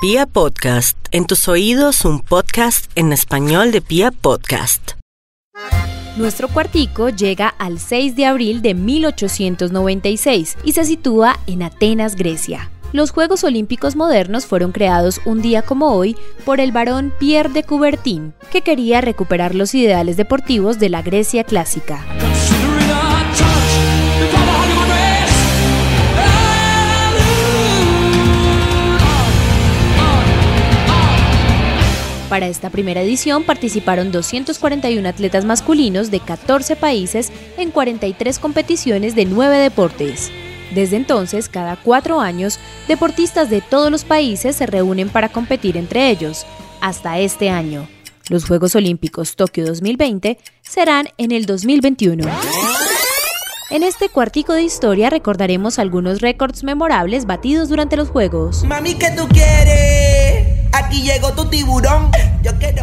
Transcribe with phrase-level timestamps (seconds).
[0.00, 4.92] Pia Podcast, en tus oídos un podcast en español de Pia Podcast.
[6.16, 12.70] Nuestro cuartico llega al 6 de abril de 1896 y se sitúa en Atenas, Grecia.
[12.92, 17.64] Los Juegos Olímpicos modernos fueron creados un día como hoy por el barón Pierre de
[17.64, 22.04] Coubertin, que quería recuperar los ideales deportivos de la Grecia clásica.
[32.28, 39.24] Para esta primera edición participaron 241 atletas masculinos de 14 países en 43 competiciones de
[39.24, 40.30] 9 deportes.
[40.74, 46.10] Desde entonces, cada cuatro años, deportistas de todos los países se reúnen para competir entre
[46.10, 46.44] ellos,
[46.82, 47.88] hasta este año.
[48.28, 52.28] Los Juegos Olímpicos Tokio 2020 serán en el 2021.
[53.70, 58.64] En este cuartico de historia recordaremos algunos récords memorables batidos durante los Juegos.
[58.64, 60.17] Mami, ¿qué tú quieres?
[60.88, 62.10] Aquí llegó tu tiburón.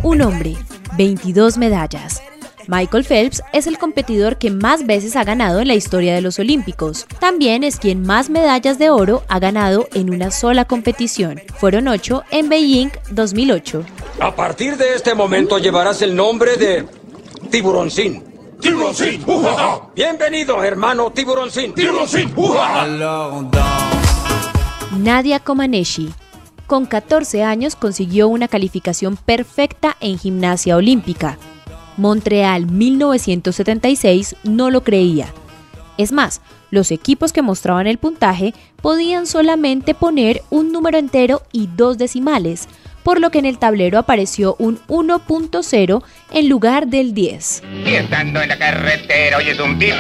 [0.04, 0.56] Un hombre,
[0.96, 2.22] 22 medallas.
[2.68, 6.38] Michael Phelps es el competidor que más veces ha ganado en la historia de los
[6.38, 7.08] Olímpicos.
[7.20, 11.42] También es quien más medallas de oro ha ganado en una sola competición.
[11.58, 13.84] Fueron 8 en Beijing 2008.
[14.20, 16.86] A partir de este momento llevarás el nombre de
[17.50, 18.24] Tiburoncín.
[18.62, 19.26] Tiburoncín.
[19.96, 21.74] Bienvenido, hermano Tiburoncín.
[21.74, 22.32] Tiburoncín.
[25.00, 26.14] Nadia Comaneci
[26.68, 31.38] con 14 años consiguió una calificación perfecta en gimnasia olímpica.
[31.98, 35.28] Montreal 1976 no lo creía.
[35.98, 41.68] Es más, los equipos que mostraban el puntaje podían solamente poner un número entero y
[41.68, 42.68] dos decimales,
[43.04, 47.64] por lo que en el tablero apareció un 1.0 en lugar del 10.
[47.86, 49.94] Y estando en la carretera oyes un bip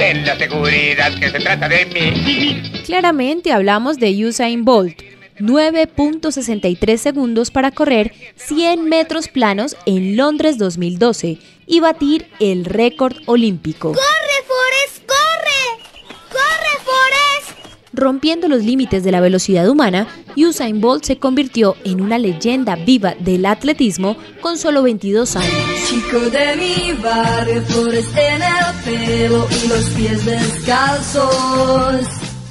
[0.00, 2.62] Ten la seguridad que se trata de mí.
[2.86, 4.98] Claramente hablamos de Usain Bolt.
[5.38, 13.92] 9.63 segundos para correr 100 metros planos en Londres 2012 y batir el récord olímpico.
[13.92, 15.06] ¡Corre, Forrest!
[15.06, 15.84] ¡Corre!
[16.32, 17.89] ¡Corre, Forrest!
[18.00, 23.14] Rompiendo los límites de la velocidad humana, Usain Bolt se convirtió en una leyenda viva
[23.20, 25.52] del atletismo con solo 22 años.
[25.86, 32.06] Chico de mi barrio, flores en el pelo y los pies descalzos.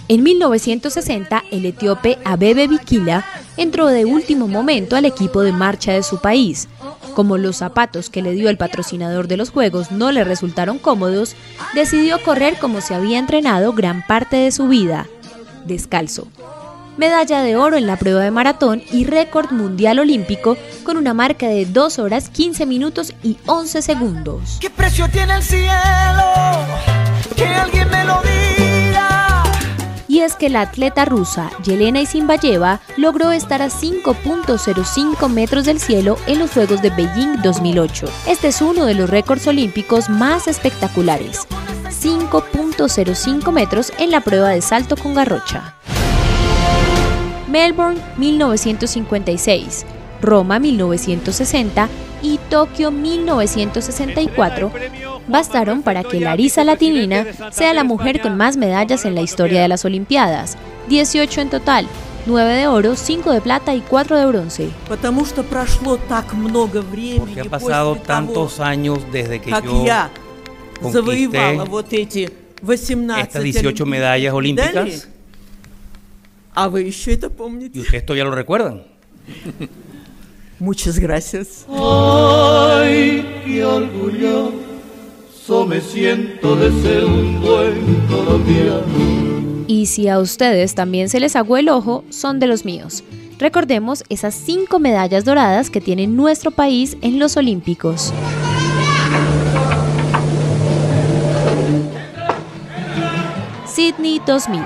[0.07, 3.25] En 1960, el etíope Abebe Bikila
[3.57, 6.67] entró de último momento al equipo de marcha de su país.
[7.15, 11.35] Como los zapatos que le dio el patrocinador de los Juegos no le resultaron cómodos,
[11.73, 15.07] decidió correr como se había entrenado gran parte de su vida,
[15.69, 16.27] descalzo.
[16.97, 21.47] Medalla de oro en la prueba de maratón y récord mundial olímpico con una marca
[21.47, 24.57] de 2 horas 15 minutos y 11 segundos.
[24.59, 25.71] ¿Qué precio tiene el cielo?
[27.37, 29.43] Que alguien me lo diga.
[30.09, 36.17] y es que la atleta rusa Yelena Isinbayeva logró estar a 5.05 metros del cielo
[36.27, 38.07] en los Juegos de Beijing 2008.
[38.27, 41.47] Este es uno de los récords olímpicos más espectaculares.
[41.89, 45.75] 5.05 metros en la prueba de salto con garrocha.
[47.49, 49.85] Melbourne 1956,
[50.21, 51.89] Roma 1960
[52.21, 54.71] y Tokio 1964
[55.27, 59.67] bastaron para que Larisa Latinina sea la mujer con más medallas en la historia de
[59.67, 60.57] las Olimpiadas,
[60.89, 61.87] 18 en total,
[62.25, 64.69] 9 de oro, 5 de plata y 4 de bronce.
[67.19, 69.85] Porque ha pasado tantos años desde que yo
[70.80, 72.30] завоевала вот эти
[72.62, 75.02] 18 estas 18 medallas olímpicas медалей.
[76.54, 77.80] А вы еще это y помните?
[77.80, 78.84] ustedes todavía lo recuerdan.
[80.60, 81.66] Muchas gracias.
[81.68, 89.64] Ay, qué orgulloso me siento de ser un buen colombiano.
[89.66, 93.02] Y si a ustedes también se les aguó el ojo, son de los míos.
[93.38, 98.12] Recordemos esas 5 medallas doradas que tiene nuestro país en los Olímpicos.
[103.79, 104.61] Sydney 2000.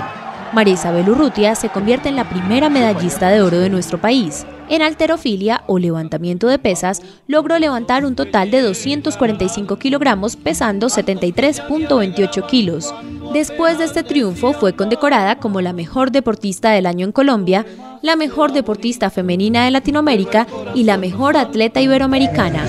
[0.52, 4.44] María Isabel Urrutia se convierte en la primera medallista de oro de nuestro país.
[4.68, 12.46] En alterofilia o levantamiento de pesas, logró levantar un total de 245 kilogramos pesando 73.28
[12.46, 12.92] kilos.
[13.32, 17.64] Después de este triunfo fue condecorada como la mejor deportista del año en Colombia,
[18.02, 22.64] la mejor deportista femenina de Latinoamérica y la mejor atleta iberoamericana.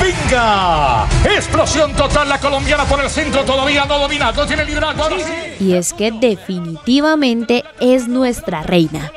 [0.00, 0.95] ¡Venga!
[1.34, 5.02] Explosión total la colombiana por el centro, todavía no domina, no tiene liderazgo.
[5.02, 5.24] ahora sí.
[5.64, 9.12] Y es que definitivamente es nuestra reina.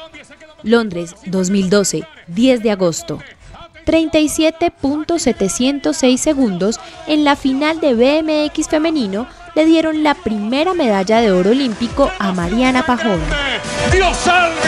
[0.64, 3.20] Londres 2012, 10 de agosto.
[3.86, 11.52] 37.706 segundos en la final de BMX femenino le dieron la primera medalla de oro
[11.52, 13.22] olímpico a Mariana Pajón.
[13.92, 14.59] Dios salve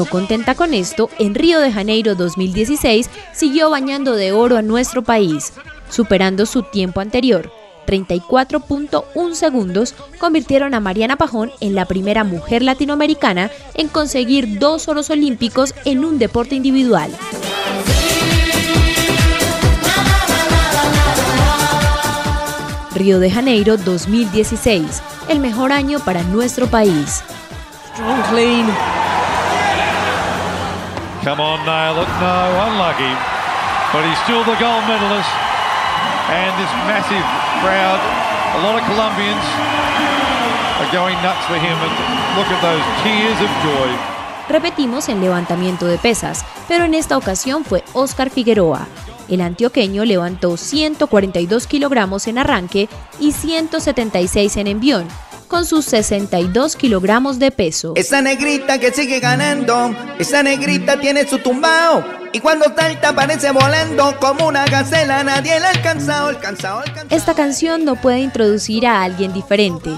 [0.00, 5.02] no contenta con esto, en Río de Janeiro 2016 siguió bañando de oro a nuestro
[5.02, 5.52] país,
[5.90, 7.52] superando su tiempo anterior.
[7.86, 15.10] 34.1 segundos convirtieron a Mariana Pajón en la primera mujer latinoamericana en conseguir dos oros
[15.10, 17.10] olímpicos en un deporte individual.
[22.94, 27.22] Río de Janeiro 2016, el mejor año para nuestro país.
[31.22, 32.08] Come on, Nail it.
[32.16, 33.12] No, unlucky.
[33.92, 35.28] But he's still the gold medalist.
[36.32, 37.26] And this massive
[37.60, 38.00] crowd,
[38.56, 39.44] a lot of Colombians
[40.80, 41.76] are going nuts for him.
[41.76, 41.92] And
[42.38, 44.20] look at those tears of joy.
[44.48, 48.86] Repetimos en levantamiento de pesas, pero en esta ocasión fue Oscar Figueroa.
[49.28, 52.88] El antioqueño levantó 142 kilogramos en arranque
[53.20, 55.06] y 176 en envión,
[55.50, 57.92] con sus 62 kilogramos de peso.
[57.96, 62.04] Esa negrita que sigue ganando, esa negrita tiene su tumbao.
[62.32, 67.08] Y cuando salta parece volando como una gacela, nadie la ha alcanzado, alcanzado, alcanzado.
[67.10, 69.90] Esta canción no puede introducir a alguien diferente.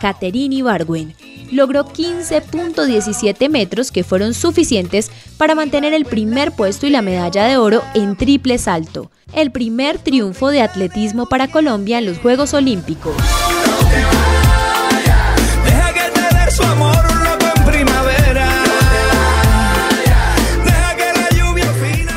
[0.00, 1.16] Caterine Ibargüen
[1.50, 7.56] logró 15.17 metros que fueron suficientes para mantener el primer puesto y la medalla de
[7.56, 13.16] oro en triple salto, el primer triunfo de atletismo para Colombia en los Juegos Olímpicos.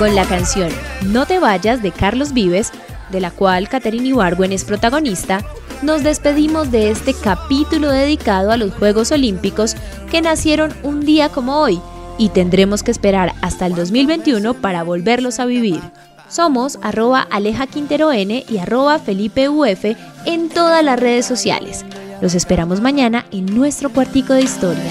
[0.05, 0.69] Con la canción
[1.07, 2.71] No te vayas de Carlos Vives,
[3.09, 5.43] de la cual Caterine Ibargüen es protagonista,
[5.81, 9.75] nos despedimos de este capítulo dedicado a los Juegos Olímpicos
[10.11, 11.81] que nacieron un día como hoy
[12.19, 15.81] y tendremos que esperar hasta el 2021 para volverlos a vivir.
[16.29, 19.85] Somos arroba Aleja Quintero N y arroba Felipe UF
[20.27, 21.83] en todas las redes sociales.
[22.21, 24.83] Los esperamos mañana en nuestro cuartico de historia.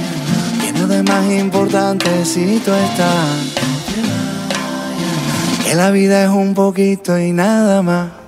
[1.06, 3.53] Más importante si tú estás.
[5.74, 8.23] La vida es un poquito y nada más.